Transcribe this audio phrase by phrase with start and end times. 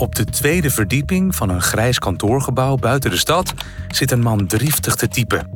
[0.00, 3.54] Op de tweede verdieping van een grijs kantoorgebouw buiten de stad
[3.88, 5.50] zit een man driftig te typen.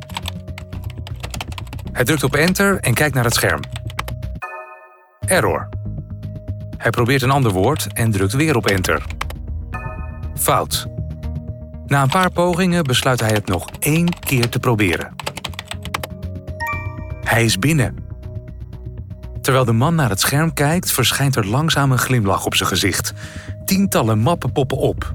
[1.91, 3.59] Hij drukt op enter en kijkt naar het scherm.
[5.19, 5.69] Error.
[6.77, 9.05] Hij probeert een ander woord en drukt weer op enter.
[10.35, 10.87] Fout.
[11.85, 15.15] Na een paar pogingen besluit hij het nog één keer te proberen.
[17.23, 17.95] Hij is binnen.
[19.41, 23.13] Terwijl de man naar het scherm kijkt, verschijnt er langzaam een glimlach op zijn gezicht.
[23.65, 25.13] Tientallen mappen poppen op.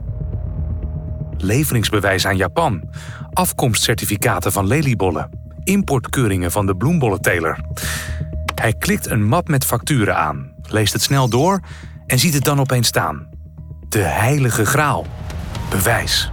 [1.37, 2.91] Leveringsbewijs aan Japan,
[3.33, 5.31] afkomstcertificaten van leliebollen,
[5.65, 7.65] importkeuringen van de bloembollenteler.
[8.55, 11.61] Hij klikt een map met facturen aan, leest het snel door
[12.07, 13.29] en ziet het dan opeens staan.
[13.89, 15.07] De heilige graal.
[15.71, 16.31] Bewijs.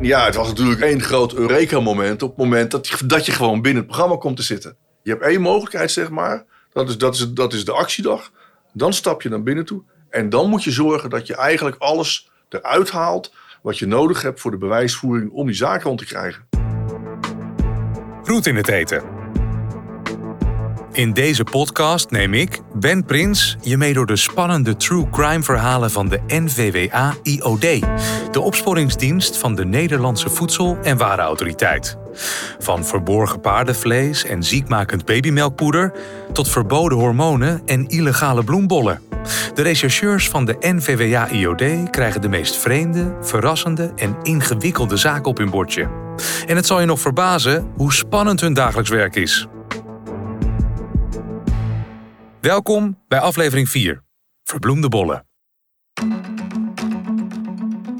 [0.00, 3.62] Ja, het was natuurlijk één groot Eureka-moment op het moment dat je, dat je gewoon
[3.62, 4.76] binnen het programma komt te zitten.
[5.02, 6.44] Je hebt één mogelijkheid, zeg maar.
[6.72, 8.30] Dat is, dat, is, dat is de actiedag.
[8.72, 9.82] Dan stap je naar binnen toe.
[10.10, 13.32] En dan moet je zorgen dat je eigenlijk alles eruit haalt
[13.62, 16.48] wat je nodig hebt voor de bewijsvoering om die zaak rond te krijgen.
[18.22, 19.02] Roet in het eten.
[20.92, 25.90] In deze podcast neem ik, Ben Prins, je mee door de spannende true crime verhalen
[25.90, 27.60] van de NVWA-IOD,
[28.30, 31.96] de opsporingsdienst van de Nederlandse Voedsel- en Warenautoriteit.
[32.58, 35.92] Van verborgen paardenvlees en ziekmakend babymelkpoeder
[36.32, 39.09] tot verboden hormonen en illegale bloembollen.
[39.54, 45.50] De rechercheurs van de NVWA-IOD krijgen de meest vreemde, verrassende en ingewikkelde zaken op hun
[45.50, 45.88] bordje.
[46.46, 49.46] En het zal je nog verbazen hoe spannend hun dagelijks werk is.
[52.40, 54.02] Welkom bij aflevering 4.
[54.44, 55.26] Verbloemde bollen.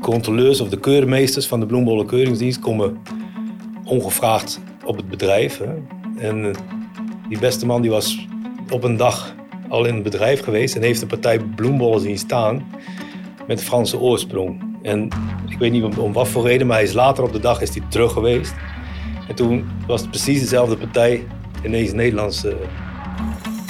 [0.01, 3.03] Controleurs of de keurmeesters van de bloembollenkeuringsdienst komen
[3.85, 5.61] ongevraagd op het bedrijf.
[6.17, 6.55] En eh,
[7.29, 8.27] die beste man die was
[8.71, 9.35] op een dag
[9.71, 12.67] al in het bedrijf geweest en heeft de partij bloembollen zien staan
[13.47, 14.79] met Franse oorsprong.
[14.83, 15.09] En
[15.49, 17.75] ik weet niet om, wat voor reden, maar hij is later op de dag is
[17.75, 18.55] hij terug geweest.
[19.29, 21.27] En toen was het precies dezelfde partij
[21.65, 22.57] ineens Nederlandse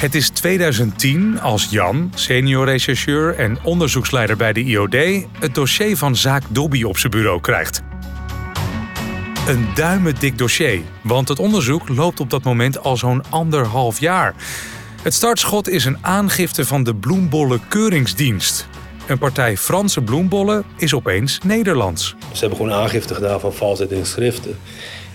[0.01, 6.17] het is 2010 als Jan, senior rechercheur en onderzoeksleider bij de IOD, het dossier van
[6.17, 7.83] zaak Dobby op zijn bureau krijgt.
[9.49, 14.35] Een duimendik dossier, want het onderzoek loopt op dat moment al zo'n anderhalf jaar.
[15.03, 18.69] Het startschot is een aangifte van de Bloembollen Keuringsdienst.
[19.07, 22.15] Een partij Franse bloembollen is opeens Nederlands.
[22.33, 24.59] Ze hebben gewoon aangifte gedaan van valsheid in schriften.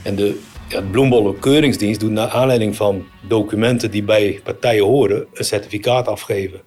[0.03, 5.45] En de ja, de Bloembollenkeuringsdienst doet naar aanleiding van documenten die bij partijen horen een
[5.45, 6.61] certificaat afgeven.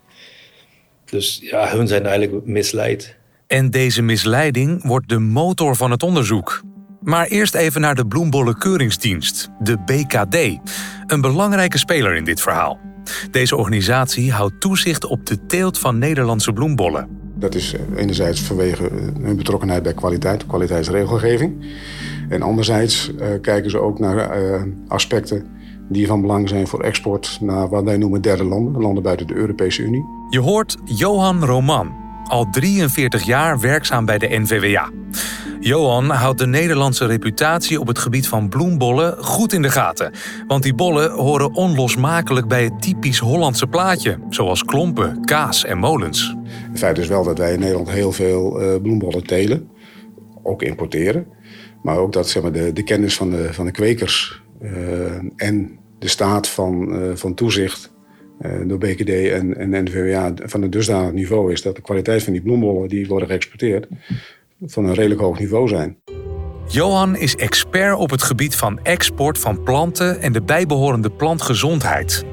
[1.04, 3.16] Dus ja, hun zijn eigenlijk misleid.
[3.46, 6.62] En deze misleiding wordt de motor van het onderzoek.
[7.00, 10.58] Maar eerst even naar de Bloembollenkeuringsdienst, de BKD.
[11.06, 12.88] Een belangrijke speler in dit verhaal.
[13.30, 17.08] Deze organisatie houdt toezicht op de teelt van Nederlandse bloembollen.
[17.34, 18.91] Dat is enerzijds vanwege
[19.22, 21.66] hun betrokkenheid bij kwaliteit, kwaliteitsregelgeving.
[22.28, 25.47] En anderzijds uh, kijken ze ook naar uh, aspecten
[25.88, 29.34] die van belang zijn voor export naar wat wij noemen derde landen, landen buiten de
[29.34, 30.04] Europese Unie.
[30.30, 31.92] Je hoort Johan Roman,
[32.24, 34.91] al 43 jaar werkzaam bij de NVWA.
[35.60, 40.12] Johan houdt de Nederlandse reputatie op het gebied van bloembollen goed in de gaten.
[40.46, 46.36] Want die bollen horen onlosmakelijk bij het typisch Hollandse plaatje, zoals klompen, kaas en molens.
[46.44, 49.68] Het feit is wel dat wij in Nederland heel veel uh, bloembollen telen,
[50.42, 51.26] ook importeren.
[51.82, 54.70] Maar ook dat zeg maar, de, de kennis van de, van de kwekers uh,
[55.36, 57.97] en de staat van, uh, van toezicht
[58.66, 62.42] door BKD en, en NVWA van een dusdanig niveau is dat de kwaliteit van die
[62.42, 63.88] bloembollen die worden geëxporteerd
[64.60, 65.98] van een redelijk hoog niveau zijn.
[66.66, 72.24] Johan is expert op het gebied van export van planten en de bijbehorende plantgezondheid.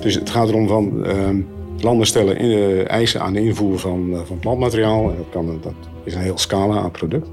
[0.00, 1.40] Dus het gaat erom van ehm,
[1.78, 5.10] landen stellen in, eisen aan de invoer van, van plantmateriaal.
[5.10, 7.28] En dat, kan, dat is een heel scala aan product.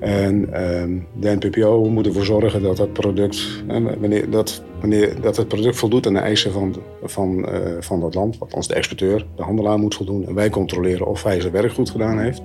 [0.00, 3.62] En ehm, de NPPO moet ervoor zorgen dat het product,
[4.00, 8.14] wanneer, dat, wanneer, dat het product voldoet aan de eisen van, van, uh, van dat
[8.14, 8.36] land.
[8.38, 10.26] Althans de exporteur, de handelaar moet voldoen.
[10.26, 12.42] En wij controleren of hij zijn werk goed gedaan heeft.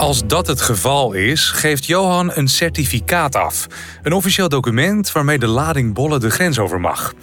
[0.00, 3.66] Als dat het geval is, geeft Johan een certificaat af.
[4.02, 7.14] Een officieel document waarmee de lading bollen de grens over mag.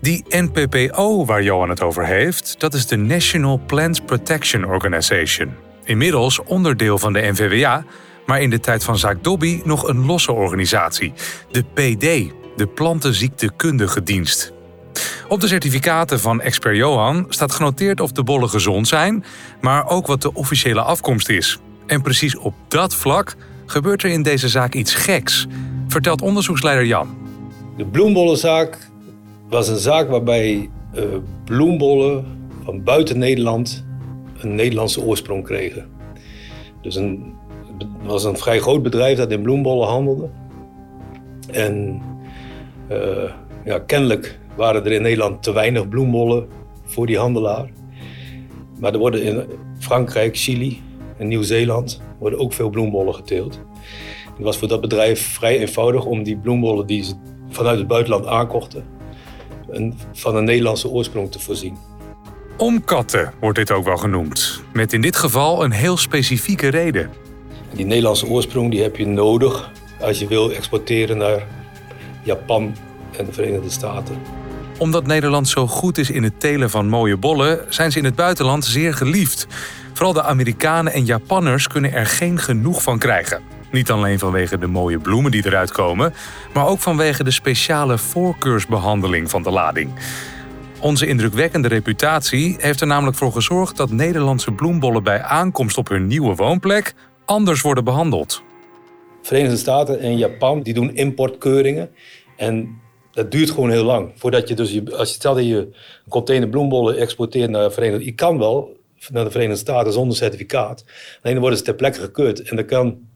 [0.00, 5.54] Die NPPO waar Johan het over heeft, dat is de National Plant Protection Organization.
[5.84, 7.84] Inmiddels onderdeel van de NVWA,
[8.26, 11.12] maar in de tijd van zaak Dobby nog een losse organisatie,
[11.50, 14.52] de PD, de Plantenziektekundige Dienst.
[15.28, 19.24] Op de certificaten van expert Johan staat genoteerd of de bollen gezond zijn,
[19.60, 21.58] maar ook wat de officiële afkomst is.
[21.90, 25.46] En precies op dat vlak gebeurt er in deze zaak iets geks,
[25.88, 27.08] vertelt onderzoeksleider Jan.
[27.76, 28.90] De bloembollenzaak
[29.48, 31.02] was een zaak waarbij uh,
[31.44, 32.24] bloembollen
[32.64, 33.84] van buiten Nederland
[34.38, 35.86] een Nederlandse oorsprong kregen.
[36.82, 37.34] Dus een,
[37.78, 40.28] het was een vrij groot bedrijf dat in bloembollen handelde.
[41.50, 42.02] En
[42.90, 43.30] uh,
[43.64, 46.48] ja, kennelijk waren er in Nederland te weinig bloembollen
[46.84, 47.70] voor die handelaar.
[48.78, 49.44] Maar er worden in
[49.78, 50.82] Frankrijk, Chili
[51.20, 53.60] en Nieuw-Zeeland worden ook veel bloembollen geteeld.
[54.36, 57.14] Het was voor dat bedrijf vrij eenvoudig om die bloembollen die ze
[57.48, 58.84] vanuit het buitenland aankochten,
[59.68, 61.76] een, van een Nederlandse oorsprong te voorzien.
[62.56, 67.10] Omkatten wordt dit ook wel genoemd, met in dit geval een heel specifieke reden.
[67.72, 69.70] Die Nederlandse oorsprong die heb je nodig
[70.00, 71.46] als je wil exporteren naar
[72.22, 72.74] Japan
[73.16, 74.16] en de Verenigde Staten.
[74.78, 78.14] Omdat Nederland zo goed is in het telen van mooie bollen, zijn ze in het
[78.14, 79.46] buitenland zeer geliefd.
[80.00, 83.42] Vooral de Amerikanen en Japanners kunnen er geen genoeg van krijgen.
[83.70, 86.14] Niet alleen vanwege de mooie bloemen die eruit komen,
[86.54, 89.90] maar ook vanwege de speciale voorkeursbehandeling van de lading.
[90.80, 96.06] Onze indrukwekkende reputatie heeft er namelijk voor gezorgd dat Nederlandse bloembollen bij aankomst op hun
[96.06, 96.94] nieuwe woonplek
[97.24, 98.42] anders worden behandeld.
[99.22, 101.90] Verenigde Staten en Japan die doen importkeuringen.
[102.36, 102.80] En
[103.12, 104.12] dat duurt gewoon heel lang.
[104.16, 105.74] Voordat je dus, als je stelt dat je een
[106.08, 110.84] container bloembollen exporteert naar de Verenigde Je kan wel naar de Verenigde Staten zonder certificaat.
[111.22, 112.42] Alleen dan worden ze ter plekke gekeurd.
[112.42, 113.08] En dan kan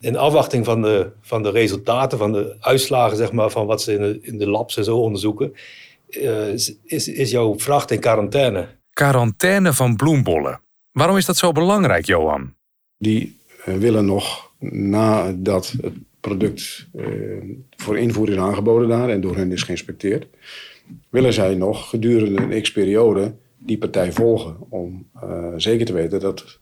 [0.00, 3.92] in afwachting van de, van de resultaten, van de uitslagen zeg maar, van wat ze
[3.92, 5.52] in de, in de labs en zo onderzoeken,
[6.08, 6.48] uh,
[6.84, 8.68] is, is jouw vracht in quarantaine.
[8.92, 10.60] Quarantaine van bloembollen.
[10.92, 12.54] Waarom is dat zo belangrijk, Johan?
[12.98, 13.36] Die
[13.66, 17.06] uh, willen nog nadat het product uh,
[17.76, 20.26] voor invoer is aangeboden daar en door hen is geïnspecteerd,
[21.10, 25.06] willen zij nog gedurende een x-periode die partij volgen om
[25.56, 26.58] zeker te weten dat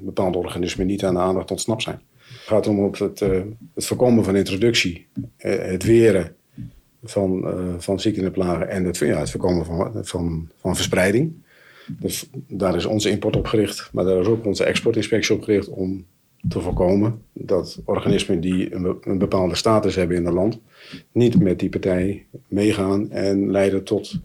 [0.00, 2.00] bepaalde organismen niet aan de aandacht ontsnapt zijn.
[2.16, 2.98] Het gaat om het,
[3.74, 5.06] het voorkomen van introductie,
[5.36, 6.34] het weren
[7.02, 11.32] van, van ziekten en plagen en het, ja, het voorkomen van, van, van verspreiding.
[12.00, 15.68] Dus daar is onze import op gericht, maar daar is ook onze exportinspectie op gericht
[15.68, 16.06] om
[16.48, 20.60] te voorkomen dat organismen die een, een bepaalde status hebben in het land
[21.12, 24.20] niet met die partij meegaan en leiden tot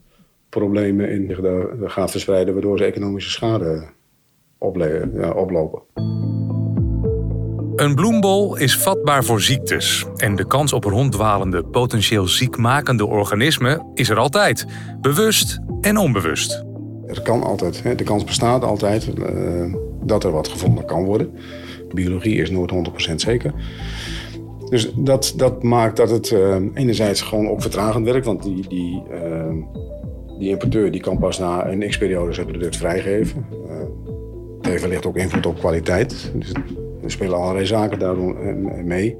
[0.53, 3.83] problemen in de gaat verspreiden, waardoor ze economische schade
[5.13, 5.81] ja, oplopen.
[7.75, 14.09] Een bloembol is vatbaar voor ziektes en de kans op ronddwalende, potentieel ziekmakende organismen is
[14.09, 14.65] er altijd,
[15.01, 16.65] bewust en onbewust.
[17.07, 19.73] Er kan altijd, de kans bestaat altijd uh,
[20.03, 21.31] dat er wat gevonden kan worden.
[21.93, 22.71] Biologie is nooit
[23.11, 23.53] 100% zeker.
[24.69, 29.03] Dus dat, dat maakt dat het uh, enerzijds gewoon op vertragend werkt, want die, die,
[29.11, 29.55] uh,
[30.39, 33.45] die importeur die kan pas na een x-periode zijn product vrijgeven.
[34.57, 36.31] het heeft wellicht ook invloed op kwaliteit.
[36.35, 36.51] Dus
[37.03, 39.17] er spelen allerlei zaken daarom eh, mee.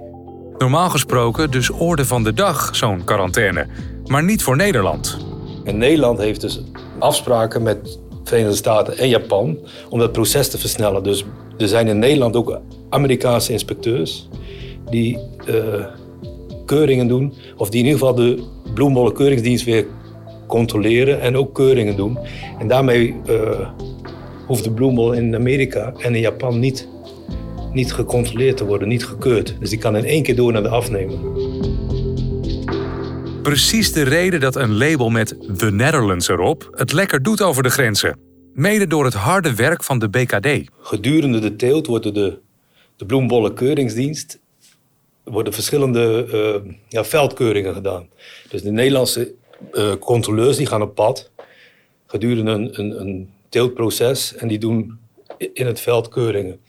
[0.57, 3.67] Normaal gesproken dus orde van de dag, zo'n quarantaine.
[4.05, 5.17] Maar niet voor Nederland.
[5.63, 6.63] En Nederland heeft dus
[6.99, 9.57] afspraken met Verenigde Staten en Japan
[9.89, 11.03] om dat proces te versnellen.
[11.03, 11.25] Dus
[11.57, 12.59] er zijn in Nederland ook
[12.89, 14.29] Amerikaanse inspecteurs
[14.89, 15.19] die
[15.49, 15.85] uh,
[16.65, 18.43] keuringen doen, of die in ieder geval de
[18.73, 19.85] bloembollenkeuringsdienst weer
[20.47, 22.17] controleren en ook keuringen doen.
[22.59, 23.69] En daarmee uh,
[24.47, 26.87] hoeft de bloembol in Amerika en in Japan niet
[27.73, 29.55] niet gecontroleerd te worden, niet gekeurd.
[29.59, 31.17] Dus die kan in één keer door naar de afnemer.
[33.41, 37.69] Precies de reden dat een label met The Netherlands erop het lekker doet over de
[37.69, 38.19] grenzen.
[38.53, 40.69] Mede door het harde werk van de BKD.
[40.79, 42.39] Gedurende de teelt wordt de,
[42.95, 44.39] de bloembollenkeuringsdienst
[45.23, 46.27] worden verschillende
[46.65, 48.07] uh, ja, veldkeuringen gedaan.
[48.49, 49.33] Dus de Nederlandse
[49.71, 51.31] uh, controleurs die gaan op pad
[52.05, 54.99] gedurende een, een, een teeltproces en die doen
[55.37, 56.59] in het veld keuringen.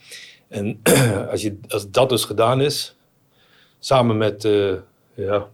[0.48, 0.80] En
[1.30, 2.96] als, je, als dat dus gedaan is,
[3.78, 4.74] samen met, uh,
[5.14, 5.48] ja,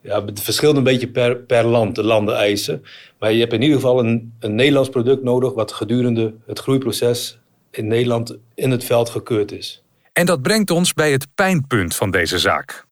[0.00, 2.82] ja, het verschilt een beetje per, per land, de landen eisen.
[3.18, 7.38] Maar je hebt in ieder geval een, een Nederlands product nodig wat gedurende het groeiproces
[7.70, 9.82] in Nederland in het veld gekeurd is.
[10.12, 12.88] En dat brengt ons bij het pijnpunt van deze zaak.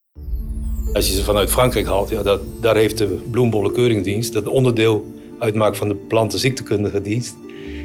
[0.93, 5.07] Als je ze vanuit Frankrijk haalt, ja, dat, daar heeft de bloembollenkeuringsdienst, dat onderdeel
[5.39, 7.37] uitmaakt van de plantenziektekundige dienst,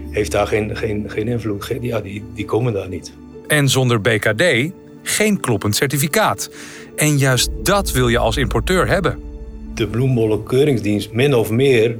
[0.09, 1.63] heeft daar geen, geen, geen invloed.
[1.63, 3.13] Geen, ja, die, die komen daar niet.
[3.47, 4.71] En zonder BKD
[5.03, 6.49] geen kloppend certificaat.
[6.95, 9.19] En juist dat wil je als importeur hebben.
[9.75, 11.97] De bloembollenkeuringsdienst min of meer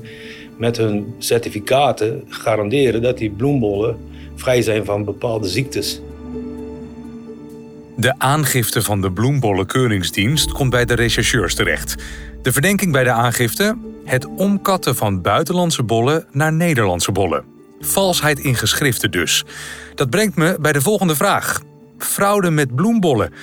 [0.57, 3.98] met hun certificaten garanderen dat die bloembollen
[4.36, 6.01] vrij zijn van bepaalde ziektes.
[7.95, 11.95] De aangifte van de bloembollenkeuringsdienst komt bij de rechercheurs terecht.
[12.41, 13.77] De verdenking bij de aangifte?
[14.05, 17.43] Het omkatten van buitenlandse bollen naar Nederlandse bollen.
[17.79, 19.43] Valsheid in geschriften dus.
[19.95, 21.62] Dat brengt me bij de volgende vraag.
[21.97, 23.33] Fraude met bloembollen.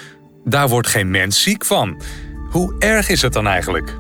[0.45, 2.03] Daar wordt geen mens ziek van.
[2.51, 3.99] Hoe erg is het dan eigenlijk?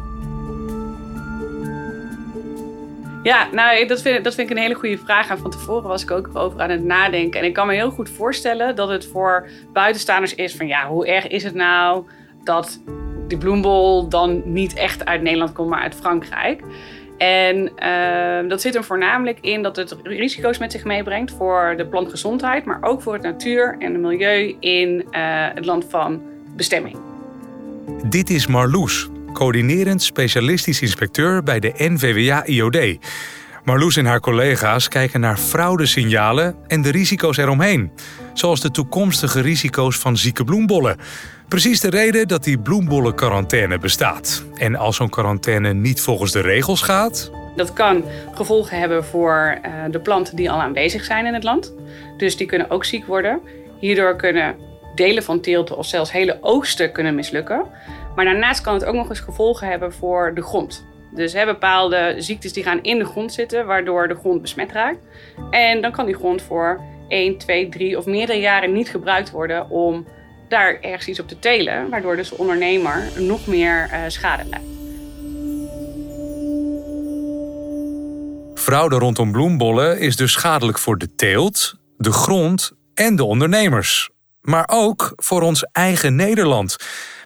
[3.22, 5.30] Ja, nou, dat vind, dat vind ik een hele goede vraag.
[5.30, 7.40] En van tevoren was ik ook over aan het nadenken.
[7.40, 10.66] En ik kan me heel goed voorstellen dat het voor buitenstaanders is van...
[10.66, 12.04] ja, hoe erg is het nou
[12.44, 12.80] dat
[13.28, 16.62] die bloembol dan niet echt uit Nederland komt, maar uit Frankrijk?
[17.18, 21.86] En uh, dat zit er voornamelijk in dat het risico's met zich meebrengt voor de
[21.86, 25.02] plantgezondheid, maar ook voor het natuur en het milieu in uh,
[25.54, 26.22] het land van
[26.56, 26.96] bestemming.
[28.04, 32.98] Dit is Marloes, coördinerend specialistisch inspecteur bij de NVWA-IOD.
[33.64, 37.90] Marloes en haar collega's kijken naar fraudesignalen en de risico's eromheen.
[38.34, 40.96] Zoals de toekomstige risico's van zieke bloembollen.
[41.48, 44.44] Precies de reden dat die bloembollenquarantaine bestaat.
[44.54, 47.30] En als zo'n quarantaine niet volgens de regels gaat.
[47.56, 51.74] Dat kan gevolgen hebben voor uh, de planten die al aanwezig zijn in het land.
[52.16, 53.40] Dus die kunnen ook ziek worden.
[53.78, 54.56] Hierdoor kunnen
[54.94, 57.62] delen van teelten of zelfs hele oogsten kunnen mislukken.
[58.14, 60.86] Maar daarnaast kan het ook nog eens gevolgen hebben voor de grond.
[61.14, 65.06] Dus hè, bepaalde ziektes die gaan in de grond zitten, waardoor de grond besmet raakt.
[65.50, 69.70] En dan kan die grond voor 1, 2, 3 of meerdere jaren niet gebruikt worden
[69.70, 70.06] om
[70.48, 74.68] daar ergens iets op te telen, waardoor dus de ondernemer nog meer uh, schade leidt.
[78.54, 84.10] Fraude rondom bloembollen is dus schadelijk voor de teelt, de grond en de ondernemers.
[84.40, 86.76] Maar ook voor ons eigen Nederland.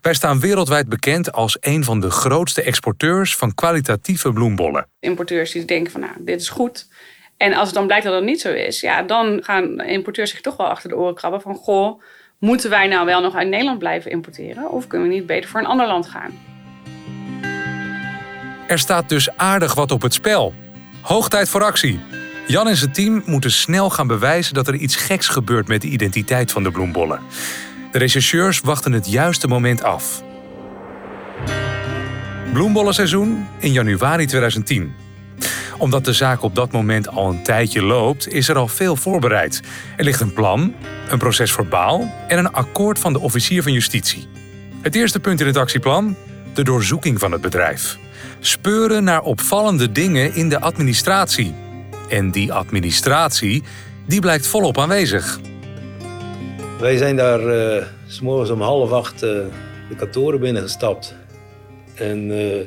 [0.04, 4.86] Wij staan wereldwijd bekend als een van de grootste exporteurs van kwalitatieve bloembollen.
[5.00, 6.88] Importeurs die denken van nou, dit is goed.
[7.36, 10.40] En als het dan blijkt dat dat niet zo is, ja, dan gaan importeurs zich
[10.40, 12.02] toch wel achter de oren krabben van goh,
[12.38, 15.60] moeten wij nou wel nog uit Nederland blijven importeren of kunnen we niet beter voor
[15.60, 16.30] een ander land gaan?
[18.66, 20.54] Er staat dus aardig wat op het spel.
[21.02, 22.00] Hoog tijd voor actie.
[22.46, 25.88] Jan en zijn team moeten snel gaan bewijzen dat er iets geks gebeurt met de
[25.88, 27.20] identiteit van de bloembollen.
[27.94, 30.22] De rechercheurs wachten het juiste moment af.
[32.52, 34.94] Bloembollenseizoen in januari 2010.
[35.78, 39.62] Omdat de zaak op dat moment al een tijdje loopt, is er al veel voorbereid.
[39.96, 40.74] Er ligt een plan,
[41.08, 44.28] een proces verbaal en een akkoord van de officier van justitie.
[44.82, 46.16] Het eerste punt in het actieplan:
[46.54, 47.98] de doorzoeking van het bedrijf.
[48.40, 51.54] Speuren naar opvallende dingen in de administratie.
[52.08, 53.62] En die administratie,
[54.06, 55.40] die blijkt volop aanwezig.
[56.80, 59.30] Wij zijn daar uh, s morgens om half acht uh,
[59.88, 61.14] de kantoren binnengestapt.
[61.94, 62.60] En uh,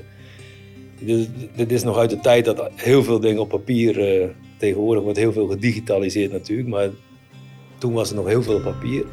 [0.99, 4.29] dit, dit, is nog uit de tijd dat heel veel dingen op papier...
[4.57, 6.89] tegenwoordig wordt heel veel gedigitaliseerd natuurlijk, maar
[7.77, 9.05] toen was er nog heel veel op papier.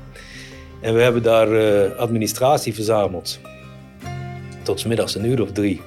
[0.81, 3.41] En we hebben daar administratie verzameld.
[4.63, 5.81] Tot middags een uur of drie.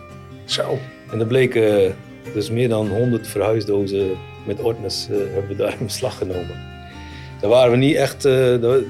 [0.46, 0.78] Zo.
[1.12, 1.96] En er bleken
[2.34, 4.10] dus meer dan 100 verhuisdozen
[4.46, 6.77] met ordners hebben we daar in beslag genomen.
[7.42, 8.26] Daar waren we niet echt.
[8.26, 8.34] Uh,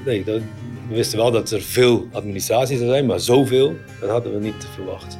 [0.04, 0.42] nee, we
[0.88, 5.18] wisten wel dat er veel administratie zou zijn, maar zoveel, dat hadden we niet verwacht.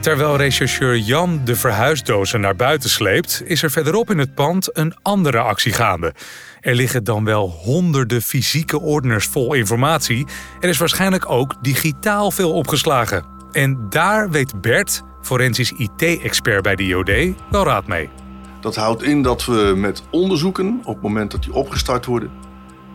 [0.00, 4.94] Terwijl rechercheur Jan de verhuisdozen naar buiten sleept, is er verderop in het pand een
[5.02, 6.14] andere actie gaande.
[6.60, 10.26] Er liggen dan wel honderden fysieke ordners vol informatie.
[10.60, 13.24] Er is waarschijnlijk ook digitaal veel opgeslagen.
[13.52, 17.10] En daar weet Bert, forensisch IT-expert bij de IOD,
[17.50, 18.19] wel raad mee.
[18.60, 22.30] Dat houdt in dat we met onderzoeken, op het moment dat die opgestart worden,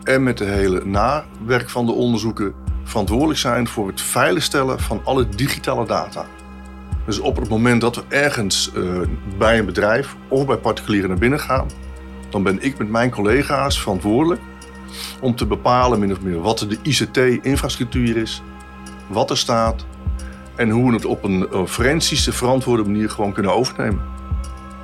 [0.02, 2.54] en met de hele nawerk van de onderzoeken
[2.84, 6.26] verantwoordelijk zijn voor het veiligstellen van alle digitale data.
[7.06, 9.00] Dus op het moment dat we ergens uh,
[9.38, 11.66] bij een bedrijf of bij particulieren naar binnen gaan,
[12.30, 14.40] dan ben ik met mijn collega's verantwoordelijk
[15.20, 18.42] om te bepalen min of meer wat de ICT-infrastructuur is,
[19.06, 19.86] wat er staat
[20.54, 24.15] en hoe we het op een forensische verantwoorde manier gewoon kunnen overnemen.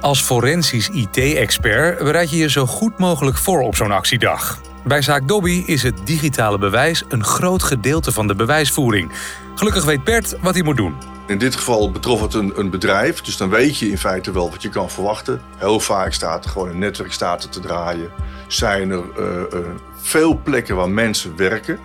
[0.02, 4.60] Als forensisch IT-expert bereid je je zo goed mogelijk voor op zo'n actiedag.
[4.84, 9.12] Bij zaak Dobby is het digitale bewijs een groot gedeelte van de bewijsvoering.
[9.54, 10.94] Gelukkig weet Bert wat hij moet doen.
[11.26, 14.50] In dit geval betrof het een, een, bedrijf, dus dan weet je in feite wel
[14.50, 15.40] wat je kan verwachten.
[15.56, 18.10] Heel vaak staat er gewoon een netwerk staat te draaien.
[18.46, 19.58] Zijn er uh,
[19.96, 21.78] veel plekken waar mensen werken.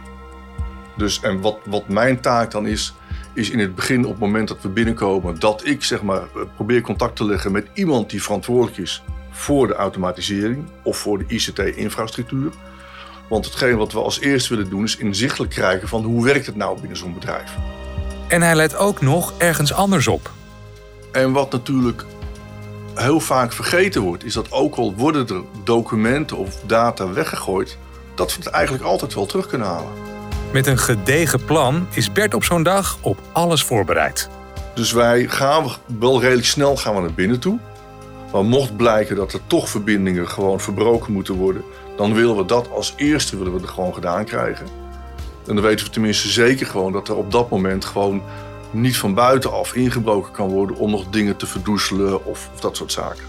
[0.96, 2.94] Dus en wat, wat mijn taak dan is,
[3.38, 6.22] is in het begin, op het moment dat we binnenkomen, dat ik zeg maar,
[6.56, 11.25] probeer contact te leggen met iemand die verantwoordelijk is voor de automatisering of voor de
[11.27, 12.51] ICT-infrastructuur.
[13.29, 16.56] Want hetgeen wat we als eerste willen doen, is inzichtelijk krijgen van hoe werkt het
[16.56, 17.56] nou binnen zo'n bedrijf.
[18.27, 20.32] En hij let ook nog ergens anders op.
[21.12, 22.06] En wat natuurlijk
[22.96, 27.77] heel vaak vergeten wordt, is dat ook al worden er documenten of data weggegooid,
[28.15, 30.17] dat we het eigenlijk altijd wel terug kunnen halen.
[30.58, 34.30] Met een gedegen plan is Bert op zo'n dag op alles voorbereid.
[34.76, 35.68] Dus wij gaan
[36.00, 37.60] wel redelijk snel gaan we naar binnen toe.
[38.32, 41.64] Maar mocht blijken dat er toch verbindingen gewoon verbroken moeten worden,
[41.98, 44.66] dan willen we dat als eerste willen we er gewoon gedaan krijgen.
[45.48, 48.22] En dan weten we tenminste zeker gewoon dat er op dat moment gewoon
[48.72, 52.92] niet van buitenaf ingebroken kan worden om nog dingen te verdoezelen of, of dat soort
[52.92, 53.26] zaken.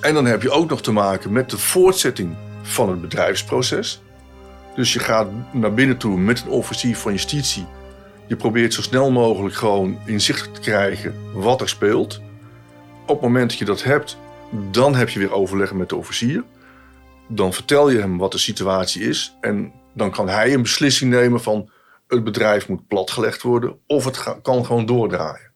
[0.00, 4.00] En dan heb je ook nog te maken met de voortzetting van het bedrijfsproces.
[4.74, 7.66] Dus je gaat naar binnen toe met een officier van justitie.
[8.26, 12.20] Je probeert zo snel mogelijk gewoon inzicht te krijgen wat er speelt.
[13.06, 14.18] Op het moment dat je dat hebt,
[14.70, 16.44] dan heb je weer overleggen met de officier.
[17.28, 19.36] Dan vertel je hem wat de situatie is.
[19.40, 21.70] En dan kan hij een beslissing nemen van
[22.08, 25.50] het bedrijf moet platgelegd worden of het kan gewoon doordraaien.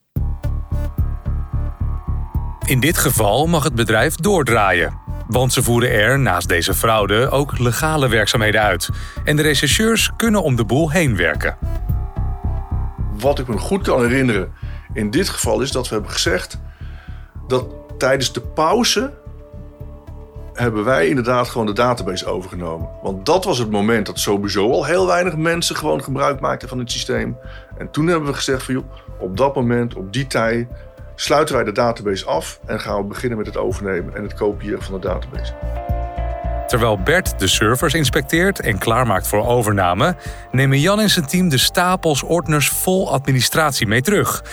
[2.67, 5.04] In dit geval mag het bedrijf doordraaien.
[5.27, 8.89] Want ze voeren er, naast deze fraude, ook legale werkzaamheden uit.
[9.25, 11.57] En de rechercheurs kunnen om de boel heen werken.
[13.19, 14.53] Wat ik me goed kan herinneren
[14.93, 16.59] in dit geval is dat we hebben gezegd
[17.47, 17.67] dat
[17.99, 19.13] tijdens de pauze
[20.55, 22.89] hebben wij inderdaad gewoon de database overgenomen.
[23.03, 26.79] Want dat was het moment dat sowieso al heel weinig mensen gewoon gebruik maakten van
[26.79, 27.37] het systeem.
[27.79, 28.85] En toen hebben we gezegd van joh,
[29.19, 30.69] op dat moment, op die tijd,
[31.15, 34.83] sluiten wij de database af en gaan we beginnen met het overnemen en het kopiëren
[34.83, 35.53] van de database.
[36.67, 40.17] Terwijl Bert de servers inspecteert en klaarmaakt voor overname,
[40.51, 44.45] nemen Jan en zijn team de stapels ordners vol administratie mee terug.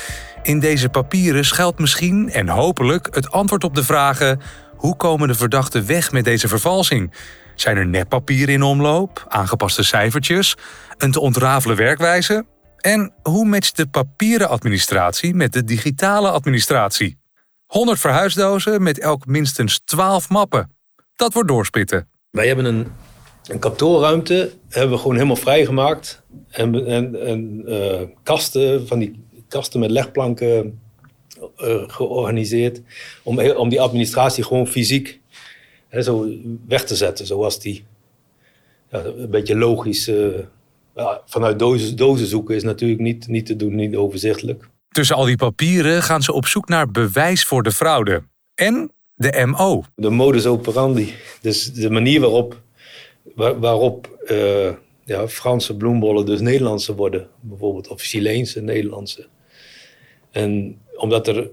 [0.44, 4.41] In deze papieren schuilt misschien en hopelijk het antwoord op de vragen:
[4.75, 7.13] hoe komen de verdachten weg met deze vervalsing?
[7.56, 10.58] Zijn er neppapieren in omloop, aangepaste cijfertjes,
[10.98, 12.46] een te ontrafelen werkwijze?
[12.82, 17.18] En hoe matcht de papieren administratie met de digitale administratie?
[17.66, 20.72] 100 verhuisdozen met elk minstens 12 mappen.
[21.16, 22.08] Dat wordt doorspitten.
[22.30, 22.88] Wij hebben een,
[23.46, 26.22] een kantoorruimte hebben we gewoon helemaal vrijgemaakt.
[26.50, 26.86] En,
[27.26, 30.80] en, uh, kasten, van die kasten met legplanken
[31.58, 32.82] uh, georganiseerd.
[33.24, 35.20] Om, om die administratie gewoon fysiek
[36.00, 36.30] zo
[36.68, 37.26] weg te zetten.
[37.26, 37.84] Zoals die
[38.92, 40.12] ja, een beetje logisch.
[40.96, 44.70] Ja, vanuit dozen, dozen zoeken is natuurlijk niet, niet te doen, niet overzichtelijk.
[44.90, 48.24] Tussen al die papieren gaan ze op zoek naar bewijs voor de fraude.
[48.56, 49.84] En de MO.
[49.96, 51.14] De modus operandi.
[51.42, 52.62] Dus de manier waarop,
[53.36, 54.70] waar, waarop uh,
[55.06, 57.27] ja, Franse bloembollen dus Nederlandse worden.
[57.40, 59.27] Bijvoorbeeld of Chileense Nederlandse.
[60.32, 61.50] En omdat er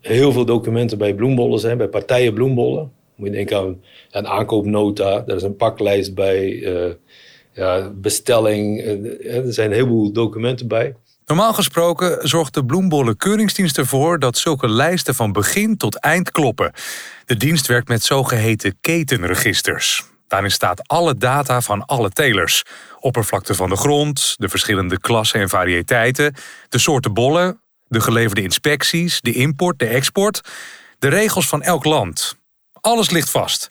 [0.00, 2.92] heel veel documenten bij bloembollen zijn, bij partijen bloembollen.
[3.14, 6.92] Moet je denken aan een aankoopnota, er is een paklijst bij, uh,
[7.56, 8.80] ja, bestelling.
[8.80, 10.96] Uh, er zijn een heleboel documenten bij.
[11.26, 16.72] Normaal gesproken zorgt de Bloembollen Keuringsdienst ervoor dat zulke lijsten van begin tot eind kloppen.
[17.24, 20.04] De dienst werkt met zogeheten ketenregisters.
[20.28, 22.62] Daarin staat alle data van alle telers.
[23.00, 26.34] Oppervlakte van de grond, de verschillende klassen en variëteiten,
[26.68, 30.40] de soorten bollen, de geleverde inspecties, de import, de export,
[30.98, 32.36] de regels van elk land.
[32.80, 33.68] Alles ligt vast.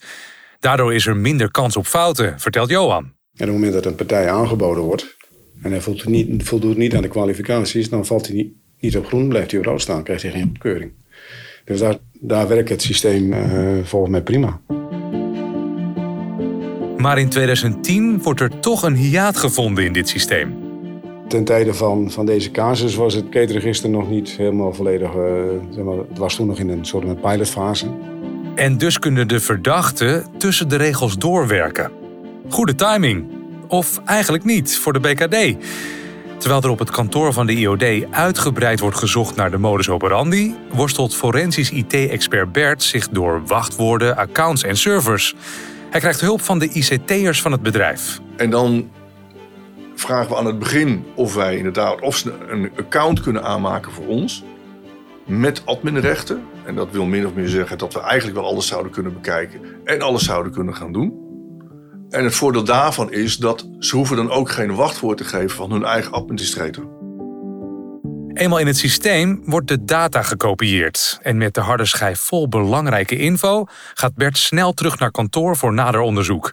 [0.60, 3.15] Daardoor is er minder kans op fouten, vertelt Johan.
[3.38, 5.16] En op het moment dat een partij aangeboden wordt
[5.62, 9.06] en hij voldoet niet, voldoet niet aan de kwalificaties, dan valt hij niet, niet op
[9.06, 10.92] groen, blijft hij op rood staan, krijgt hij geen goedkeuring.
[11.66, 14.62] Dus daar, daar werkt het systeem uh, volgens mij prima.
[16.98, 20.56] Maar in 2010 wordt er toch een hiaat gevonden in dit systeem.
[21.28, 25.16] Ten tijde van, van deze casus was het ketenregister nog niet helemaal volledig.
[25.16, 25.24] Uh,
[25.70, 27.88] zeg maar, het was toen nog in een soort pilotfase.
[28.56, 31.92] En dus kunnen de verdachten tussen de regels doorwerken.
[32.50, 33.26] Goede timing.
[33.68, 35.66] Of eigenlijk niet voor de BKD.
[36.38, 40.56] Terwijl er op het kantoor van de IOD uitgebreid wordt gezocht naar de modus operandi,
[40.72, 45.36] worstelt forensisch IT-expert Bert zich door wachtwoorden, accounts en servers.
[45.90, 48.20] Hij krijgt hulp van de ICT'ers van het bedrijf.
[48.38, 48.92] En dan
[49.96, 54.08] vragen we aan het begin of wij inderdaad of ze een account kunnen aanmaken voor
[54.08, 54.44] ons.
[55.26, 56.44] Met adminrechten.
[56.66, 59.62] En dat wil min of meer zeggen dat we eigenlijk wel alles zouden kunnen bekijken.
[59.84, 61.25] En alles zouden kunnen gaan doen.
[62.10, 65.72] En het voordeel daarvan is dat ze hoeven dan ook geen wachtwoord te geven van
[65.72, 66.88] hun eigen administrator.
[68.34, 71.20] Eenmaal in het systeem wordt de data gekopieerd.
[71.22, 75.74] En met de harde schijf vol belangrijke info gaat Bert snel terug naar kantoor voor
[75.74, 76.52] nader onderzoek.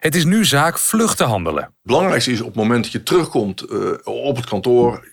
[0.00, 1.62] Het is nu zaak vlug te handelen.
[1.62, 5.08] Het belangrijkste is op het moment dat je terugkomt uh, op het kantoor,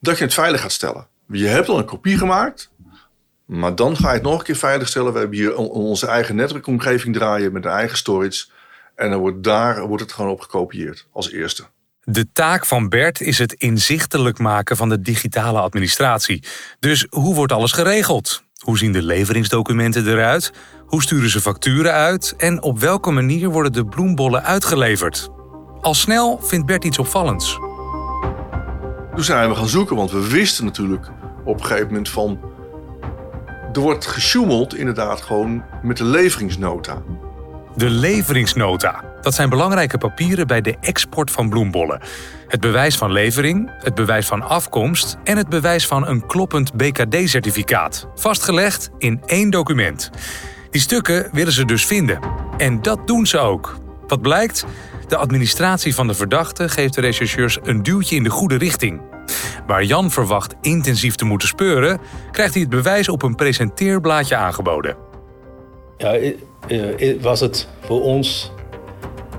[0.00, 1.06] dat je het veilig gaat stellen.
[1.26, 2.70] Je hebt al een kopie gemaakt,
[3.46, 5.12] maar dan ga je het nog een keer veilig stellen.
[5.12, 8.44] We hebben hier onze eigen netwerkomgeving draaien met een eigen storage.
[8.94, 11.64] En dan wordt daar wordt het gewoon op gekopieerd als eerste.
[12.04, 16.44] De taak van Bert is het inzichtelijk maken van de digitale administratie.
[16.80, 18.42] Dus hoe wordt alles geregeld?
[18.64, 20.52] Hoe zien de leveringsdocumenten eruit?
[20.86, 22.34] Hoe sturen ze facturen uit?
[22.36, 25.28] En op welke manier worden de bloembollen uitgeleverd?
[25.80, 27.58] Al snel vindt Bert iets opvallends.
[29.14, 31.10] Toen zijn we gaan zoeken, want we wisten natuurlijk
[31.44, 32.40] op een gegeven moment van...
[33.72, 37.02] Er wordt gesjoemeld inderdaad gewoon met de leveringsnota.
[37.76, 39.04] De leveringsnota.
[39.20, 42.00] Dat zijn belangrijke papieren bij de export van bloembollen.
[42.48, 48.08] Het bewijs van levering, het bewijs van afkomst en het bewijs van een kloppend BKD-certificaat.
[48.14, 50.10] Vastgelegd in één document.
[50.70, 52.18] Die stukken willen ze dus vinden.
[52.56, 53.76] En dat doen ze ook.
[54.06, 54.64] Wat blijkt?
[55.08, 59.00] De administratie van de verdachte geeft de rechercheurs een duwtje in de goede richting.
[59.66, 64.96] Waar Jan verwacht intensief te moeten speuren, krijgt hij het bewijs op een presenteerblaadje aangeboden.
[65.96, 66.18] Ja,
[67.20, 68.52] was het voor ons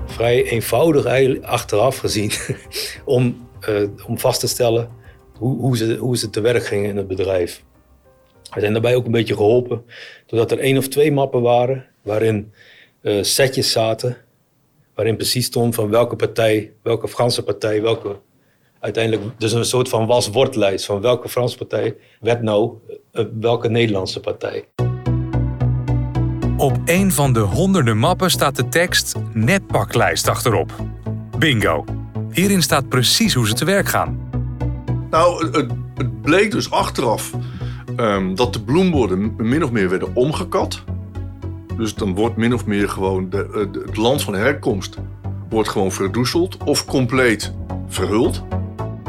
[0.06, 2.30] vrij eenvoudig achteraf gezien
[3.04, 4.88] om, uh, om vast te stellen
[5.38, 7.64] hoe, hoe, ze, hoe ze te werk gingen in het bedrijf.
[8.54, 9.84] We zijn daarbij ook een beetje geholpen
[10.26, 12.52] doordat er één of twee mappen waren waarin
[13.02, 14.16] uh, setjes zaten
[14.94, 18.16] waarin precies stond van welke partij, welke Franse partij, welke
[18.80, 22.72] uiteindelijk dus een soort van was-wordlijst van welke Franse partij werd nou
[23.40, 24.64] welke Nederlandse partij.
[26.56, 30.72] Op een van de honderden mappen staat de tekst netpaklijst achterop.
[31.38, 31.84] Bingo.
[32.32, 34.18] Hierin staat precies hoe ze te werk gaan.
[35.10, 37.32] Nou, het, het bleek dus achteraf
[37.96, 40.84] um, dat de bloemborden min of meer werden omgekat.
[41.76, 44.96] Dus dan wordt min of meer gewoon de, de, het land van herkomst
[45.48, 47.52] wordt gewoon verdoezeld of compleet
[47.88, 48.42] verhuld.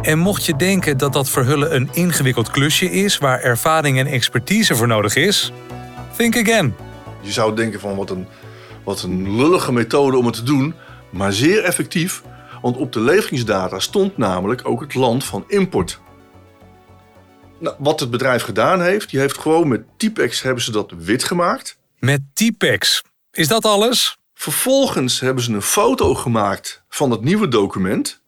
[0.02, 4.76] En mocht je denken dat dat verhullen een ingewikkeld klusje is waar ervaring en expertise
[4.76, 5.52] voor nodig is,
[6.18, 6.85] think again.
[7.26, 8.28] Je zou denken van wat een,
[8.84, 10.74] wat een lullige methode om het te doen,
[11.10, 12.24] maar zeer effectief.
[12.62, 16.00] Want op de leveringsdata stond namelijk ook het land van import.
[17.60, 21.24] Nou, wat het bedrijf gedaan heeft, die heeft gewoon met Typex hebben ze dat wit
[21.24, 21.78] gemaakt.
[22.00, 23.02] Met Typex?
[23.32, 24.18] Is dat alles?
[24.34, 28.22] Vervolgens hebben ze een foto gemaakt van het nieuwe document.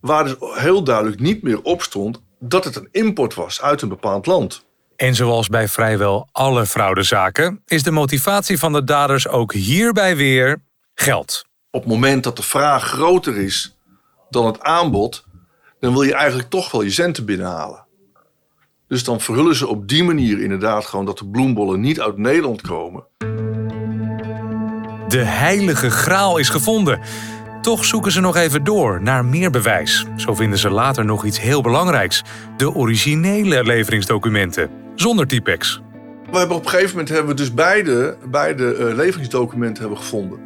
[0.00, 3.88] Waar dus heel duidelijk niet meer op stond dat het een import was uit een
[3.88, 4.64] bepaald land.
[5.02, 10.62] En zoals bij vrijwel alle fraudezaken is de motivatie van de daders ook hierbij weer
[10.94, 11.44] geld.
[11.70, 13.76] Op het moment dat de vraag groter is
[14.30, 15.24] dan het aanbod,
[15.80, 17.86] dan wil je eigenlijk toch wel je centen binnenhalen.
[18.88, 22.60] Dus dan verhullen ze op die manier inderdaad gewoon dat de bloembollen niet uit Nederland
[22.60, 23.04] komen.
[25.08, 27.00] De heilige graal is gevonden.
[27.62, 30.04] Toch zoeken ze nog even door naar meer bewijs.
[30.16, 32.22] Zo vinden ze later nog iets heel belangrijks:
[32.56, 35.82] de originele leveringsdocumenten, zonder Typex.
[36.30, 40.38] We hebben op een gegeven moment hebben we dus beide, beide uh, leveringsdocumenten hebben gevonden.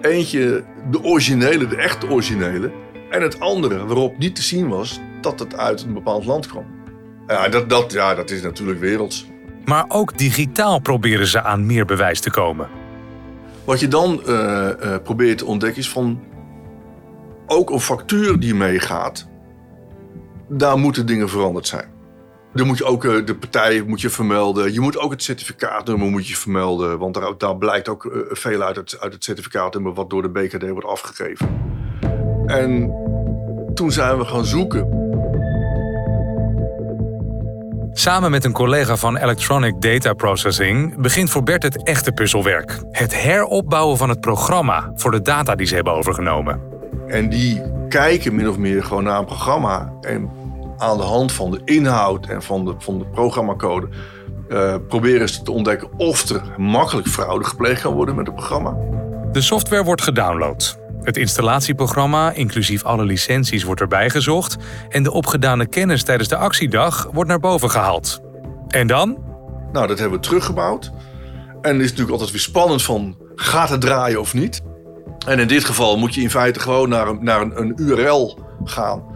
[0.00, 2.72] Eentje de originele, de echte originele.
[3.10, 6.64] En het andere waarop niet te zien was dat het uit een bepaald land kwam.
[7.26, 9.26] Ja, dat, dat, ja, dat is natuurlijk werelds.
[9.64, 12.68] Maar ook digitaal proberen ze aan meer bewijs te komen.
[13.64, 16.22] Wat je dan uh, uh, probeert te ontdekken is van...
[17.46, 19.28] ook een factuur die meegaat...
[20.48, 21.93] daar moeten dingen veranderd zijn.
[22.54, 24.72] Dan moet je ook uh, de partij moet je vermelden.
[24.72, 26.98] Je moet ook het certificaatnummer moet je vermelden.
[26.98, 29.94] Want daar, daar blijkt ook veel uit het, uit het certificaatnummer...
[29.94, 31.48] wat door de BKD wordt afgegeven.
[32.46, 32.92] En
[33.74, 35.02] toen zijn we gaan zoeken...
[37.96, 42.80] Samen met een collega van Electronic Data Processing begint voor Bert het echte puzzelwerk.
[42.90, 46.60] Het heropbouwen van het programma voor de data die ze hebben overgenomen.
[47.06, 49.92] En die kijken min of meer gewoon naar een programma.
[50.00, 50.30] En
[50.76, 53.88] aan de hand van de inhoud en van de, van de programmacode
[54.48, 58.76] uh, proberen ze te ontdekken of er makkelijk fraude gepleegd kan worden met het programma.
[59.32, 60.78] De software wordt gedownload.
[61.02, 64.56] Het installatieprogramma, inclusief alle licenties, wordt erbij gezocht
[64.88, 68.20] en de opgedane kennis tijdens de actiedag wordt naar boven gehaald.
[68.68, 69.18] En dan?
[69.72, 70.92] Nou, dat hebben we teruggebouwd.
[71.62, 74.62] En het is natuurlijk altijd weer spannend van, gaat het draaien of niet?
[75.26, 78.38] En in dit geval moet je in feite gewoon naar een, naar een, een URL
[78.64, 79.13] gaan.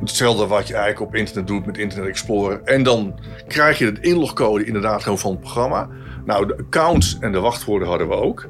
[0.00, 2.60] Hetzelfde wat je eigenlijk op internet doet met Internet Explorer.
[2.64, 5.88] En dan krijg je de inlogcode inderdaad gewoon van het programma.
[6.24, 8.48] Nou, de accounts en de wachtwoorden hadden we ook.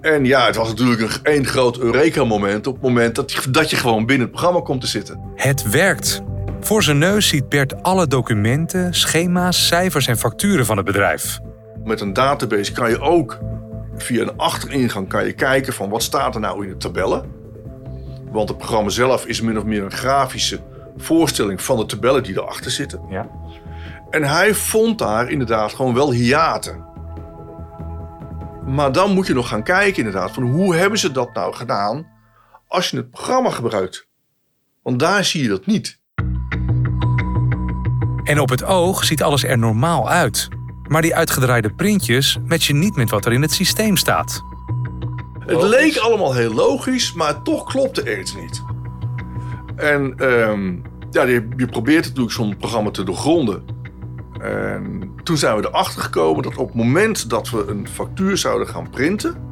[0.00, 3.70] En ja, het was natuurlijk een één groot Eureka-moment op het moment dat je, dat
[3.70, 5.20] je gewoon binnen het programma komt te zitten.
[5.34, 6.22] Het werkt.
[6.60, 11.38] Voor zijn neus ziet Bert alle documenten, schema's, cijfers en facturen van het bedrijf.
[11.84, 13.38] Met een database kan je ook
[13.96, 17.37] via een achteringang kan je kijken van wat staat er nou in de tabellen.
[18.30, 20.60] Want het programma zelf is min of meer een grafische
[20.96, 23.02] voorstelling van de tabellen die erachter zitten.
[23.08, 23.28] Ja.
[24.10, 26.86] En hij vond daar inderdaad gewoon wel hiaten.
[28.66, 32.06] Maar dan moet je nog gaan kijken inderdaad van hoe hebben ze dat nou gedaan
[32.66, 34.06] als je het programma gebruikt.
[34.82, 36.00] Want daar zie je dat niet.
[38.24, 40.48] En op het oog ziet alles er normaal uit.
[40.88, 44.42] Maar die uitgedraaide printjes matchen niet met wat er in het systeem staat.
[45.48, 48.62] Het leek allemaal heel logisch, maar toch klopte er iets niet.
[49.76, 53.62] En um, ja, je, je probeert natuurlijk zo'n programma te doorgronden.
[54.40, 58.68] En toen zijn we erachter gekomen dat op het moment dat we een factuur zouden
[58.68, 59.46] gaan printen,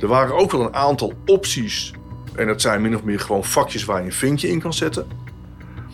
[0.00, 1.92] Er waren ook wel een aantal opties.
[2.34, 5.06] En dat zijn min of meer gewoon vakjes waar je een vinkje in kan zetten.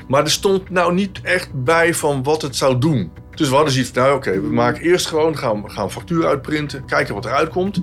[0.08, 3.10] Maar er stond nou niet echt bij van wat het zou doen.
[3.34, 6.26] Dus we hadden zoiets van, nou oké, we maken eerst gewoon, gaan, gaan een factuur
[6.26, 7.80] uitprinten, kijken wat eruit komt.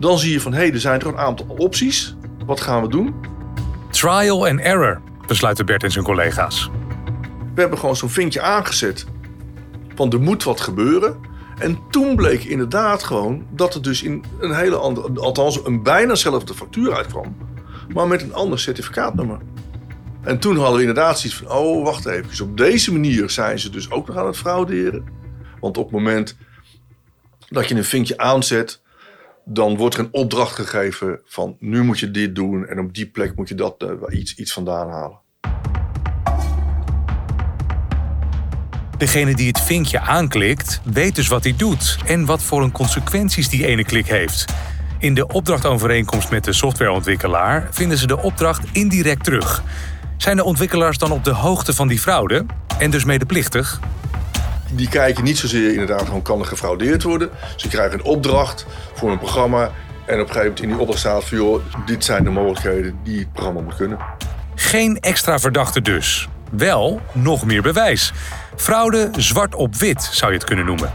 [0.00, 2.16] Dan zie je van, hé, hey, er zijn toch een aantal opties.
[2.46, 3.14] Wat gaan we doen?
[3.90, 6.70] Trial and error, besluiten Bert en zijn collega's.
[7.54, 9.06] We hebben gewoon zo'n vinkje aangezet.
[9.94, 11.16] Van er moet wat gebeuren.
[11.58, 16.12] En toen bleek inderdaad gewoon dat er dus in een hele andere, althans een bijna
[16.12, 17.36] dezelfde factuur uitkwam.
[17.94, 19.38] Maar met een ander certificaatnummer.
[20.22, 22.28] En toen hadden we inderdaad zoiets van, oh wacht even.
[22.28, 25.04] Dus op deze manier zijn ze dus ook nog aan het frauderen.
[25.60, 26.36] Want op het moment
[27.48, 28.80] dat je een vinkje aanzet,
[29.52, 33.06] dan wordt er een opdracht gegeven van nu moet je dit doen en op die
[33.06, 35.18] plek moet je dat uh, iets, iets vandaan halen.
[38.98, 43.48] Degene die het vinkje aanklikt, weet dus wat hij doet en wat voor een consequenties
[43.48, 44.44] die ene klik heeft.
[44.98, 49.62] In de opdrachtovereenkomst met de softwareontwikkelaar vinden ze de opdracht indirect terug.
[50.16, 52.46] Zijn de ontwikkelaars dan op de hoogte van die fraude
[52.78, 53.80] en dus medeplichtig?
[54.72, 57.30] Die kijken niet zozeer inderdaad van kan er gefraudeerd worden.
[57.56, 59.70] Ze krijgen een opdracht voor een programma
[60.06, 62.98] en op een gegeven moment in die opdracht staat van joh, dit zijn de mogelijkheden
[63.02, 63.98] die het programma moet kunnen.
[64.54, 66.28] Geen extra verdachte dus.
[66.50, 68.12] Wel nog meer bewijs.
[68.56, 70.92] Fraude zwart op wit zou je het kunnen noemen.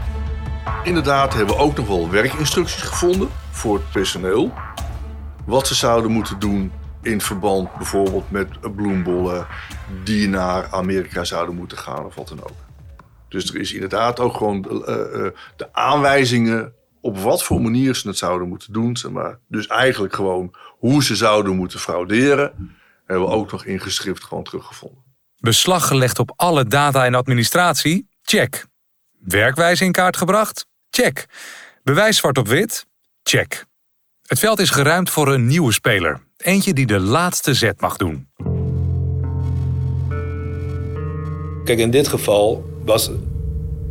[0.84, 4.52] Inderdaad hebben we ook nog wel werkinstructies gevonden voor het personeel.
[5.44, 9.46] Wat ze zouden moeten doen in verband bijvoorbeeld met bloembollen
[10.04, 12.65] die naar Amerika zouden moeten gaan of wat dan ook.
[13.36, 18.08] Dus er is inderdaad ook gewoon uh, uh, de aanwijzingen op wat voor manier ze
[18.08, 18.96] het zouden moeten doen.
[18.96, 19.38] Zeg maar.
[19.48, 24.44] Dus eigenlijk gewoon hoe ze zouden moeten frauderen, hebben we ook nog in geschrift gewoon
[24.44, 25.04] teruggevonden.
[25.38, 28.08] Beslag gelegd op alle data en administratie?
[28.22, 28.66] Check.
[29.18, 30.66] Werkwijze in kaart gebracht?
[30.90, 31.26] Check.
[31.82, 32.86] Bewijs zwart op wit?
[33.22, 33.64] Check.
[34.26, 36.20] Het veld is geruimd voor een nieuwe speler.
[36.36, 38.28] Eentje die de laatste zet mag doen.
[41.64, 43.10] Kijk, in dit geval was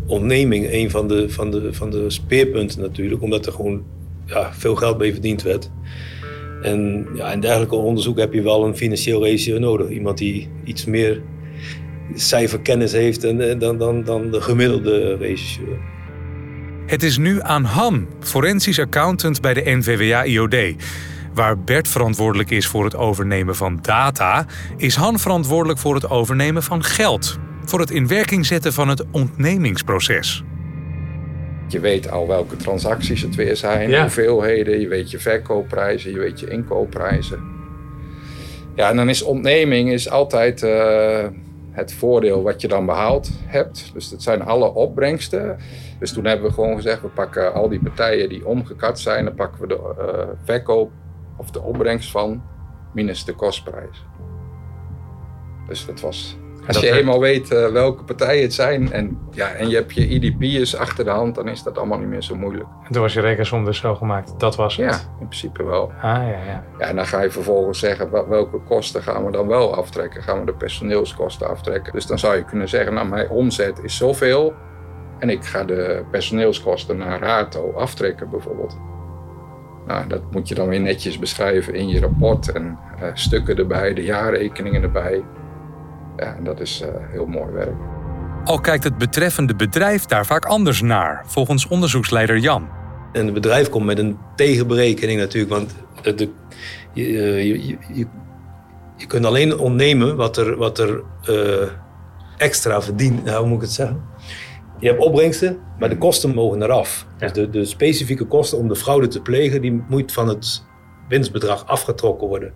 [0.07, 3.83] ontneming een van de, van de, van de speerpunten natuurlijk, omdat er gewoon
[4.25, 5.71] ja, veel geld mee verdiend werd.
[6.61, 9.89] En ja, in dergelijke onderzoek heb je wel een financieel regisseur nodig.
[9.89, 11.21] Iemand die iets meer
[12.13, 15.93] cijferkennis heeft dan, dan, dan, dan de gemiddelde regisseur.
[16.85, 20.55] Het is nu aan Han, forensisch accountant bij de NVWA-IOD.
[21.33, 24.45] Waar Bert verantwoordelijk is voor het overnemen van data,
[24.77, 27.39] is Han verantwoordelijk voor het overnemen van geld.
[27.65, 30.43] Voor het in werking zetten van het ontnemingsproces.
[31.67, 36.39] Je weet al welke transacties het weer zijn, hoeveelheden, je weet je verkoopprijzen, je weet
[36.39, 37.39] je inkoopprijzen.
[38.75, 41.25] Ja, en dan is ontneming is altijd uh,
[41.71, 43.89] het voordeel wat je dan behaald hebt.
[43.93, 45.57] Dus dat zijn alle opbrengsten.
[45.99, 49.35] Dus toen hebben we gewoon gezegd, we pakken al die partijen die omgekat zijn, dan
[49.35, 50.91] pakken we de uh, verkoop
[51.37, 52.43] of de opbrengst van
[52.93, 54.05] minus de kostprijs.
[55.67, 56.37] Dus dat was.
[56.67, 60.07] Als je eenmaal weet uh, welke partijen het zijn en, ja, en je hebt je
[60.07, 62.67] IDP'ers achter de hand, dan is dat allemaal niet meer zo moeilijk.
[62.85, 64.85] En toen was je rekensom dus zo gemaakt, dat was het?
[64.85, 65.91] Ja, in principe wel.
[65.97, 66.63] Ah, ja, ja.
[66.79, 70.23] ja, en dan ga je vervolgens zeggen, welke kosten gaan we dan wel aftrekken?
[70.23, 71.93] Gaan we de personeelskosten aftrekken?
[71.93, 74.53] Dus dan zou je kunnen zeggen, nou mijn omzet is zoveel
[75.19, 78.77] en ik ga de personeelskosten naar RATO aftrekken bijvoorbeeld.
[79.87, 83.93] Nou, dat moet je dan weer netjes beschrijven in je rapport en uh, stukken erbij,
[83.93, 85.23] de jaarrekeningen erbij.
[86.17, 87.75] Ja, en dat is uh, heel mooi werk.
[88.43, 92.67] Al kijkt het betreffende bedrijf daar vaak anders naar, volgens onderzoeksleider Jan.
[93.13, 95.75] En het bedrijf komt met een tegenberekening natuurlijk, want
[96.17, 96.29] de,
[96.93, 98.07] je, je, je,
[98.97, 101.69] je, kunt alleen ontnemen wat er, wat er uh,
[102.37, 103.23] extra verdient.
[103.23, 104.03] Nou, hoe moet ik het zeggen?
[104.79, 107.05] Je hebt opbrengsten, maar de kosten mogen eraf.
[107.17, 107.27] Ja.
[107.27, 110.63] Dus de, de, specifieke kosten om de fraude te plegen, die moet van het
[111.07, 112.53] winstbedrag afgetrokken worden.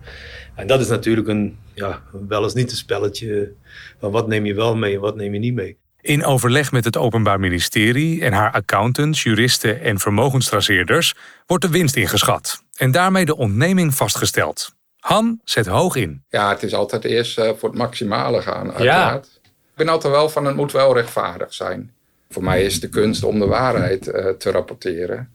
[0.60, 3.52] En dat is natuurlijk een, ja, wel eens niet een spelletje
[3.98, 5.78] van wat neem je wel mee en wat neem je niet mee.
[6.00, 11.14] In overleg met het Openbaar Ministerie en haar accountants, juristen en vermogenstraceerders
[11.46, 14.72] wordt de winst ingeschat en daarmee de ontneming vastgesteld.
[15.00, 16.24] Han zet hoog in.
[16.28, 19.30] Ja, het is altijd eerst uh, voor het maximale gaan, uiteraard.
[19.32, 19.40] Ja.
[19.44, 21.92] Ik ben altijd wel van het moet wel rechtvaardig zijn.
[22.30, 25.28] Voor mij is de kunst om de waarheid uh, te rapporteren.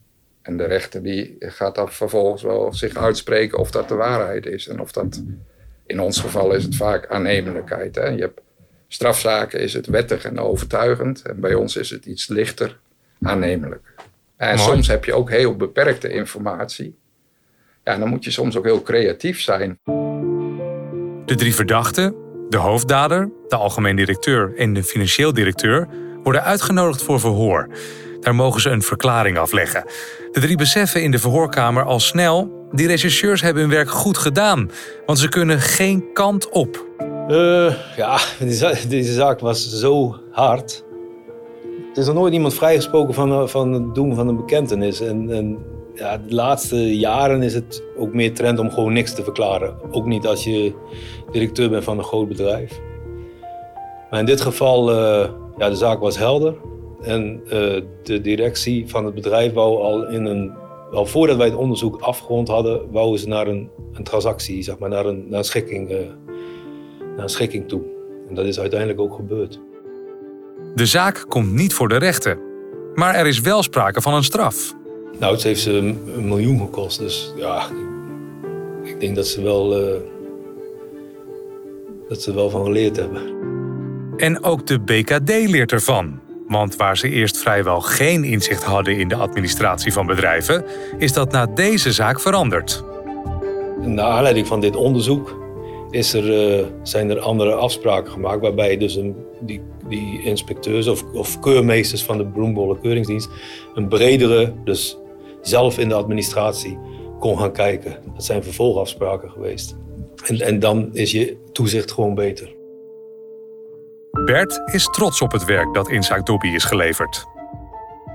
[0.46, 4.68] En de rechter die gaat dan vervolgens wel zich uitspreken of dat de waarheid is.
[4.68, 5.24] En of dat,
[5.86, 7.96] in ons geval is het vaak aannemelijkheid.
[7.96, 8.08] Hè?
[8.08, 8.42] Je hebt
[8.88, 11.22] strafzaken is het wettig en overtuigend.
[11.22, 12.80] En bij ons is het iets lichter
[13.22, 13.94] aannemelijk.
[14.38, 14.70] En Mooi.
[14.70, 16.96] soms heb je ook heel beperkte informatie.
[17.84, 19.80] Ja, dan moet je soms ook heel creatief zijn.
[21.26, 22.16] De drie verdachten,
[22.50, 25.88] de hoofddader, de algemeen directeur en de financieel directeur
[26.24, 27.70] worden uitgenodigd voor verhoor.
[28.26, 29.86] Daar mogen ze een verklaring afleggen.
[30.32, 32.68] De drie beseffen in de verhoorkamer al snel...
[32.72, 34.72] die rechercheurs hebben hun werk goed gedaan,
[35.06, 36.86] want ze kunnen geen kant op.
[37.28, 38.20] Uh, ja,
[38.88, 40.86] deze zaak was zo hard.
[41.94, 45.02] Er is nog nooit iemand vrijgesproken van, van het doen van een bekentenis.
[45.02, 45.58] En, en
[45.94, 49.76] ja, de laatste jaren is het ook meer trend om gewoon niks te verklaren.
[49.92, 50.74] Ook niet als je
[51.32, 52.80] directeur bent van een groot bedrijf.
[54.10, 56.54] Maar in dit geval, uh, ja, de zaak was helder.
[57.06, 57.52] En uh,
[58.04, 60.52] de directie van het bedrijf wou al in een...
[60.92, 64.90] Al voordat wij het onderzoek afgerond hadden, wouden ze naar een, een transactie, zeg maar,
[64.90, 65.98] naar een, naar een schikking, uh,
[67.00, 67.82] naar een schikking toe.
[68.30, 69.60] En dat is uiteindelijk ook gebeurd.
[70.76, 72.40] De zaak komt niet voor de rechter.
[72.94, 74.74] Maar er is wel sprake van een straf.
[75.20, 77.00] Nou, het heeft ze een miljoen gekost.
[77.00, 77.68] Dus ja,
[78.84, 80.00] ik denk dat ze wel, uh,
[82.10, 83.22] dat ze er wel van geleerd hebben.
[84.18, 86.20] En ook de BKD leert ervan.
[86.48, 90.66] Want waar ze eerst vrijwel geen inzicht hadden in de administratie van bedrijven,
[90.98, 92.84] is dat na deze zaak veranderd.
[93.82, 95.44] Naar aanleiding van dit onderzoek
[95.90, 101.04] is er, uh, zijn er andere afspraken gemaakt waarbij dus een, die, die inspecteurs of,
[101.14, 103.30] of keurmeesters van de bloembollen keuringsdienst
[103.74, 104.98] een bredere, dus
[105.42, 106.78] zelf in de administratie
[107.20, 107.98] kon gaan kijken.
[108.14, 109.76] Dat zijn vervolgafspraken geweest.
[110.26, 112.55] En, en dan is je toezicht gewoon beter.
[114.24, 117.26] Bert is trots op het werk dat in zaak Dobby is geleverd.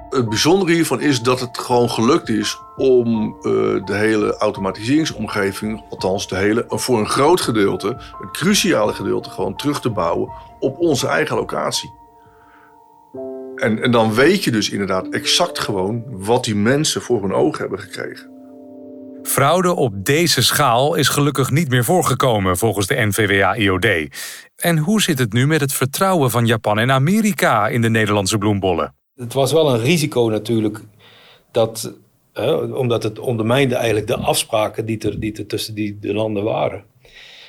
[0.08, 3.42] Het bijzondere hiervan is dat het gewoon gelukt is om uh,
[3.84, 7.88] de hele automatiseringsomgeving, althans de hele, voor een groot gedeelte,
[8.20, 11.92] een cruciale gedeelte, gewoon terug te bouwen op onze eigen locatie.
[13.56, 17.60] En, en dan weet je dus inderdaad exact gewoon wat die mensen voor hun ogen
[17.60, 18.30] hebben gekregen.
[19.22, 23.86] Fraude op deze schaal is gelukkig niet meer voorgekomen volgens de NVWA-IOD.
[24.61, 28.38] En hoe zit het nu met het vertrouwen van Japan en Amerika in de Nederlandse
[28.38, 28.94] bloembollen?
[29.16, 30.81] Het was wel een risico natuurlijk,
[31.51, 31.92] dat,
[32.33, 36.44] hè, omdat het ondermijnde eigenlijk de afspraken die er, die er tussen die, de landen
[36.44, 36.85] waren.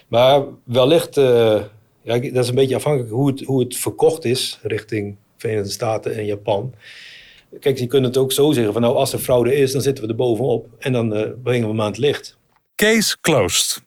[0.07, 1.61] Maar wellicht, uh,
[2.01, 6.15] ja, dat is een beetje afhankelijk hoe het, hoe het verkocht is richting Verenigde Staten
[6.15, 6.73] en Japan.
[7.59, 10.03] Kijk, je kunt het ook zo zeggen van nou, als er fraude is, dan zitten
[10.03, 12.37] we er bovenop en dan uh, brengen we hem aan het licht.
[12.75, 13.81] Case closed.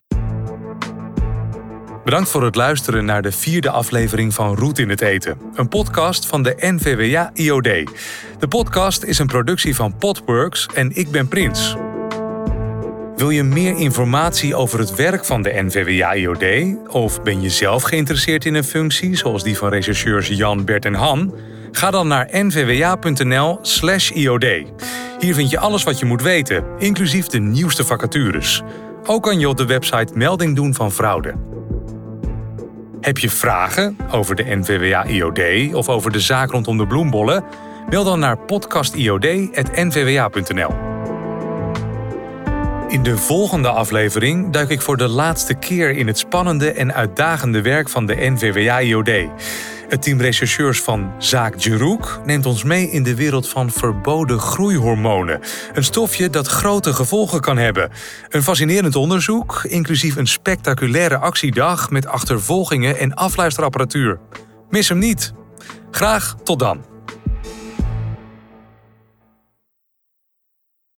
[2.05, 6.27] Bedankt voor het luisteren naar de vierde aflevering van Roet in het Eten, een podcast
[6.27, 7.69] van de NVWA IOD.
[8.39, 11.77] De podcast is een productie van Podworks en ik ben Prins.
[13.17, 16.45] Wil je meer informatie over het werk van de NVWA IOD?
[16.89, 20.95] Of ben je zelf geïnteresseerd in een functie zoals die van rechercheurs Jan, Bert en
[20.95, 21.35] Han?
[21.73, 23.65] Ga dan naar nvwa.nl/iod.
[25.19, 28.63] Hier vind je alles wat je moet weten, inclusief de nieuwste vacatures.
[29.07, 31.54] Ook kan je op de website melding doen van fraude.
[33.05, 37.45] Heb je vragen over de NVWA IOD of over de zaak rondom de bloembollen?
[37.89, 40.71] Mail dan naar podcastiod.nvwa.nl.
[42.89, 47.63] In de volgende aflevering duik ik voor de laatste keer in het spannende en uitdagende
[47.63, 49.11] werk van de NVWA-IOD.
[49.95, 55.41] Het team rechercheurs van Zaak Jeroek neemt ons mee in de wereld van verboden groeihormonen.
[55.73, 57.91] Een stofje dat grote gevolgen kan hebben.
[58.29, 64.19] Een fascinerend onderzoek, inclusief een spectaculaire actiedag met achtervolgingen en afluisterapparatuur.
[64.71, 65.33] Mis hem niet.
[65.91, 66.94] Graag tot dan.